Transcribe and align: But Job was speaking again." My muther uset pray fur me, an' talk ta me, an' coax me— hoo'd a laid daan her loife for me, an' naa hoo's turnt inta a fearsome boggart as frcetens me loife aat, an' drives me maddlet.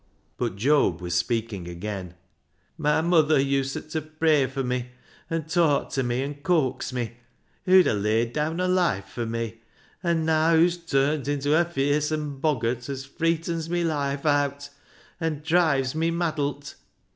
But 0.35 0.55
Job 0.55 0.99
was 0.99 1.13
speaking 1.13 1.67
again." 1.67 2.15
My 2.79 3.01
muther 3.03 3.37
uset 3.39 3.93
pray 4.17 4.47
fur 4.47 4.63
me, 4.63 4.87
an' 5.29 5.43
talk 5.43 5.91
ta 5.91 6.01
me, 6.01 6.23
an' 6.23 6.41
coax 6.41 6.91
me— 6.91 7.17
hoo'd 7.65 7.85
a 7.85 7.93
laid 7.93 8.33
daan 8.33 8.57
her 8.57 8.67
loife 8.67 9.05
for 9.05 9.27
me, 9.27 9.59
an' 10.01 10.25
naa 10.25 10.53
hoo's 10.55 10.77
turnt 10.83 11.27
inta 11.27 11.55
a 11.55 11.65
fearsome 11.65 12.39
boggart 12.39 12.89
as 12.89 13.05
frcetens 13.05 13.69
me 13.69 13.83
loife 13.83 14.25
aat, 14.25 14.71
an' 15.19 15.43
drives 15.45 15.93
me 15.93 16.09
maddlet. 16.09 16.73